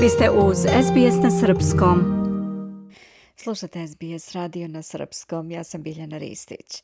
[0.00, 1.98] Vi ste uz SBS na Srpskom.
[3.36, 5.50] Slušate SBS radio na Srpskom.
[5.50, 6.82] Ja sam Biljana Ristić.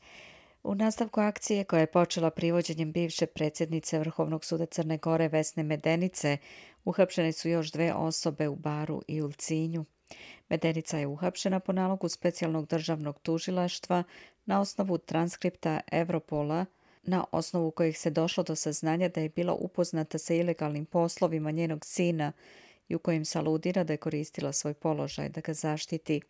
[0.63, 6.37] U nastavku akcije koja je počela privođenjem bivše predsjednice Vrhovnog suda Crne Gore Vesne Medenice,
[6.85, 9.85] uhapšene su još dve osobe u Baru i Ulcinju.
[10.49, 14.03] Medenica je uhapšena po nalogu specijalnog državnog tužilaštva
[14.45, 16.65] na osnovu transkripta Evropola,
[17.03, 21.85] na osnovu kojih se došlo do saznanja da je bila upoznata sa ilegalnim poslovima njenog
[21.85, 22.31] sina
[22.87, 26.21] i u kojim se aludira da je koristila svoj položaj da ga zaštiti.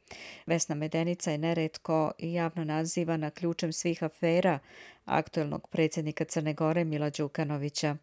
[0.46, 4.60] Vesna Medenica je neretko i javno nazivana ključem svih afera
[5.06, 7.96] aktuelnog predsjednika Crne Gore Mila Đukanovića.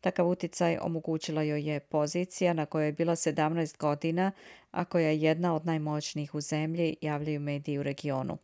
[0.00, 4.32] Takav uticaj omogućila joj je pozicija na kojoj je bila 17 godina,
[4.70, 8.38] a koja je jedna od najmoćnijih u zemlji, javljaju mediji u regionu.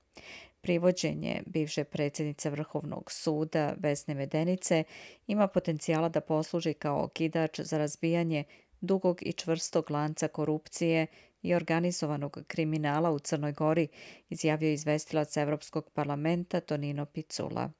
[0.60, 4.84] Privođenje bivše predsjednice Vrhovnog suda Vesne Medenice
[5.26, 8.44] ima potencijala da posluži kao okidač za razbijanje
[8.86, 11.06] dugog i čvrstog lanca korupcije
[11.42, 13.88] i organizovanog kriminala u Crnoj Gori,
[14.28, 17.70] izjavio izvestilac Evropskog parlamenta Tonino Picula.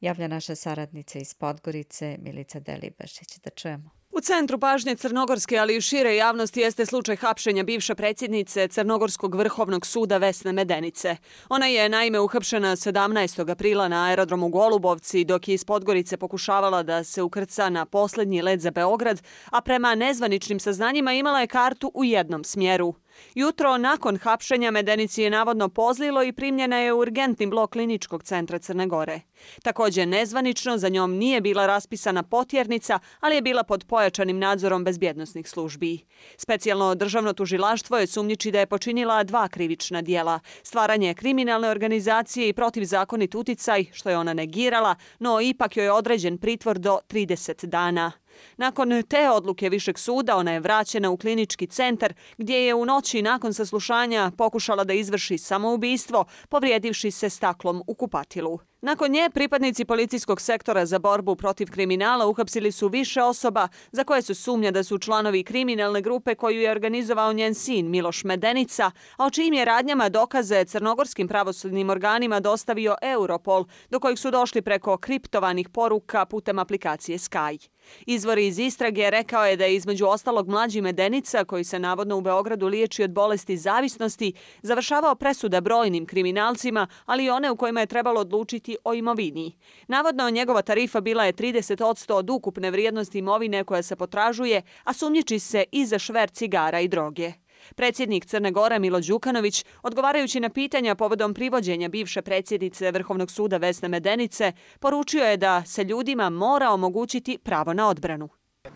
[0.00, 3.38] Javlja naša saradnica iz Podgorice, Milica Delibašić.
[3.44, 3.95] Da čujemo.
[4.16, 9.86] U centru pažnje Crnogorske, ali i šire javnosti jeste slučaj hapšenja bivše predsjednice Crnogorskog vrhovnog
[9.86, 11.16] suda Vesne Medenice.
[11.48, 13.50] Ona je naime uhapšena 17.
[13.50, 18.60] aprila na aerodromu Golubovci dok je iz Podgorice pokušavala da se ukrca na posljednji let
[18.60, 22.94] za Beograd, a prema nezvaničnim saznanjima imala je kartu u jednom smjeru.
[23.34, 28.58] Jutro nakon hapšenja Medenici je navodno pozlilo i primljena je u urgentni blok kliničkog centra
[28.58, 29.20] Crne Gore.
[29.62, 35.48] Također nezvanično za njom nije bila raspisana potjernica, ali je bila pod pojačanim nadzorom bezbjednostnih
[35.48, 35.98] službi.
[36.36, 40.40] Specijalno državno tužilaštvo je sumnjiči da je počinila dva krivična dijela.
[40.62, 46.38] Stvaranje kriminalne organizacije i protivzakonit uticaj, što je ona negirala, no ipak joj je određen
[46.38, 48.12] pritvor do 30 dana.
[48.56, 53.22] Nakon te odluke Višeg suda ona je vraćena u klinički centar gdje je u noći
[53.22, 58.58] nakon saslušanja pokušala da izvrši samoubistvo, povrijedivši se staklom u kupatilu.
[58.80, 64.22] Nakon nje, pripadnici policijskog sektora za borbu protiv kriminala uhapsili su više osoba za koje
[64.22, 69.26] su sumnja da su članovi kriminalne grupe koju je organizovao njen sin Miloš Medenica, a
[69.26, 74.96] o čijim je radnjama dokaze crnogorskim pravosudnim organima dostavio Europol, do kojih su došli preko
[74.96, 77.68] kriptovanih poruka putem aplikacije Sky.
[78.06, 82.20] Izvori iz istrage rekao je da je između ostalog mlađi Medenica, koji se navodno u
[82.20, 87.86] Beogradu liječi od bolesti zavisnosti, završavao presuda brojnim kriminalcima, ali i one u kojima je
[87.86, 89.56] trebalo odlučiti o imovini.
[89.88, 95.38] Navodno, njegova tarifa bila je 30% od ukupne vrijednosti imovine koja se potražuje, a sumnjiči
[95.38, 97.32] se i za šver cigara i droge.
[97.74, 103.88] Predsjednik Crne Gore Milo Đukanović, odgovarajući na pitanja povodom privođenja bivše predsjednice Vrhovnog suda Vesne
[103.88, 108.28] Medenice, poručio je da se ljudima mora omogućiti pravo na odbranu.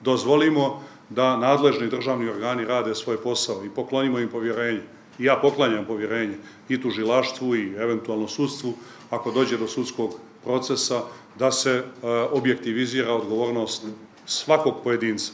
[0.03, 5.00] Dozvolimo da nadležni državni organi rade svoj posao i poklonimo im povjerenje.
[5.19, 6.37] I ja poklanjam povjerenje
[6.69, 8.75] i tužilaštvu i eventualno sudstvu
[9.11, 11.03] ako dođe do sudskog procesa
[11.39, 11.83] da se e,
[12.33, 13.85] objektivizira odgovornost
[14.27, 15.33] svakog pojedinca,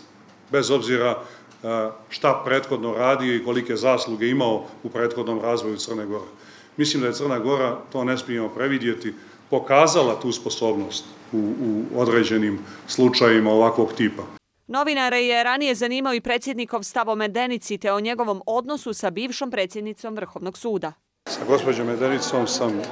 [0.53, 6.31] bez obzira e, šta prethodno radio i kolike zasluge imao u prethodnom razvoju Crne Gore.
[6.77, 9.15] Mislim da je Crna Gora, to ne smijemo previdjeti,
[9.51, 14.23] pokazala tu sposobnost u, u određenim slučajima ovakvog tipa.
[14.69, 19.51] Novinare je ranije zanimao i predsjednikov stav o Medenici te o njegovom odnosu sa bivšom
[19.51, 20.93] predsjednicom Vrhovnog suda.
[21.29, 22.83] Sa gospođom Medenicom sam e,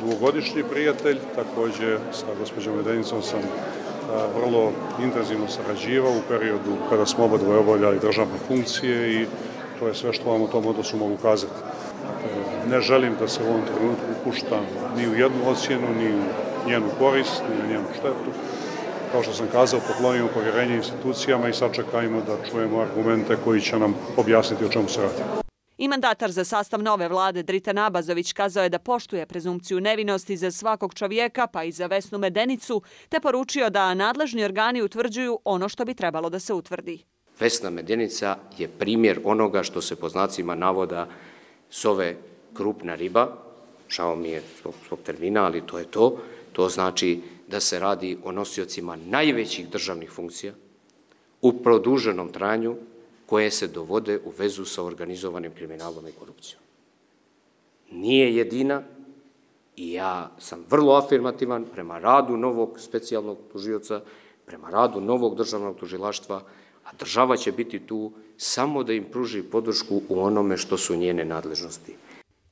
[0.00, 3.44] dvogodišnji prijatelj, također sa gospođom Medenicom sam e,
[4.36, 9.26] vrlo intenzivno sarađivao u periodu kada smo oba dvoje obavljali državne funkcije i
[9.78, 11.52] to je sve što vam u tom odnosu mogu kazati.
[12.02, 16.20] Dakle, ne želim da se u ovom trenutku upuštam ni u jednu ocjenu, ni u
[16.68, 18.30] njenu korist, ni u njenu štetu.
[19.14, 23.94] Kao što sam kazao, poklonimo povjerenje institucijama i sačekajmo da čujemo argumente koji će nam
[24.16, 25.22] objasniti o čemu se radi.
[25.78, 30.50] I mandatar za sastav nove vlade Dritan Abazović kazao je da poštuje prezumciju nevinosti za
[30.50, 35.84] svakog čovjeka, pa i za Vesnu Medenicu, te poručio da nadležni organi utvrđuju ono što
[35.84, 37.04] bi trebalo da se utvrdi.
[37.40, 41.06] Vesna Medenica je primjer onoga što se po znacima navoda
[41.70, 42.16] sove
[42.54, 43.36] krupna riba,
[43.88, 46.16] šao mi je svog termina, ali to je to.
[46.52, 50.52] To znači da se radi o nosiocima najvećih državnih funkcija
[51.42, 52.76] u produženom tranju
[53.26, 56.62] koje se dovode u vezu sa organizovanim kriminalom i korupcijom.
[57.90, 58.82] Nije jedina
[59.76, 64.00] i ja sam vrlo afirmativan prema radu novog specijalnog tužioca,
[64.46, 66.42] prema radu novog državnog tužilaštva,
[66.84, 71.24] a država će biti tu samo da im pruži podršku u onome što su njene
[71.24, 71.96] nadležnosti.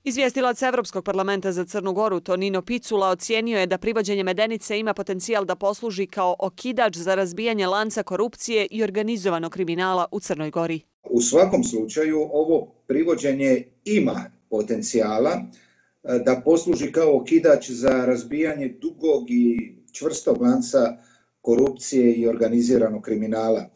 [0.04, 5.44] Izvjestilac Evropskog parlamenta za Crnu Goru Tonino Picula ocijenio je da privođenje Medenice ima potencijal
[5.44, 10.80] da posluži kao okidač za razbijanje lanca korupcije i organizovanog kriminala u Crnoj Gori.
[11.10, 19.30] U svakom slučaju ovo privođenje ima potencijala eh, da posluži kao okidač za razbijanje dugog
[19.30, 20.96] i čvrstog lanca
[21.40, 23.70] korupcije i organiziranog kriminala.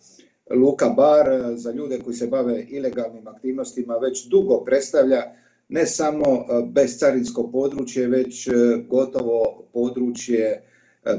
[0.50, 6.24] Luka Bar eh, za ljude koji se bave ilegalnim aktivnostima već dugo predstavlja ne samo
[6.24, 8.52] e, bezcarinsko područje, već e,
[8.88, 10.62] gotovo područje e,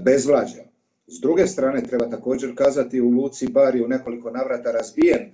[0.06, 0.64] bezvlađa.
[1.08, 5.32] S druge strane, treba također kazati, u Luci Bar je u nekoliko navrata razbijen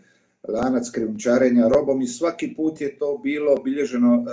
[0.47, 4.25] lanac krijumčarenja robom i svaki put je to bilo obilježeno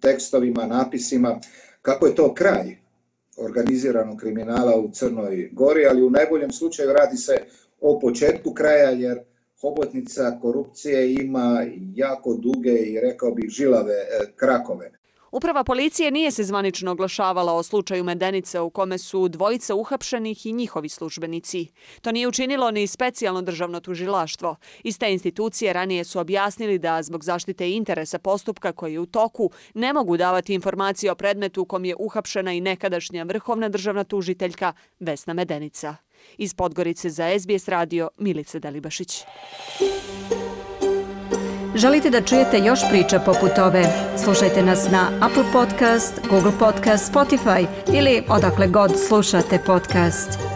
[0.00, 1.40] tekstovima, napisima,
[1.82, 2.76] kako je to kraj
[3.36, 7.36] organiziranog kriminala u Crnoj Gori, ali u najboljem slučaju radi se
[7.80, 9.18] o početku kraja, jer
[9.60, 14.90] hobotnica korupcije ima jako duge i rekao bih žilave e, krakove.
[15.32, 20.52] Uprava policije nije se zvanično oglašavala o slučaju Medenice u kome su dvojica uhapšenih i
[20.52, 21.66] njihovi službenici.
[22.02, 24.56] To nije učinilo ni specijalno državno tužilaštvo.
[24.84, 29.50] Iz te institucije ranije su objasnili da zbog zaštite interesa postupka koji je u toku
[29.74, 34.72] ne mogu davati informacije o predmetu u kom je uhapšena i nekadašnja vrhovna državna tužiteljka
[35.00, 35.96] Vesna Medenica.
[36.38, 39.24] Iz Podgorice za SBS radio Milica Delibašić.
[41.74, 43.84] Želite da čujete još priča poput ove?
[44.24, 50.49] Slušajte nas na Apple Podcast, Google Podcast, Spotify ili odakle god slušate podcast.